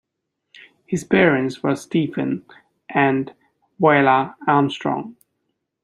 [0.87, 2.43] His parents were Stephen
[2.89, 3.31] and
[3.79, 5.15] Viola Armstrong.